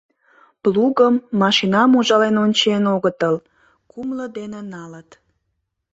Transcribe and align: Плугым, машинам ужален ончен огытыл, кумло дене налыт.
Плугым, 0.63 1.15
машинам 1.41 1.91
ужален 1.99 2.35
ончен 2.45 2.83
огытыл, 2.95 3.35
кумло 3.91 4.25
дене 4.37 4.59
налыт. 4.73 5.09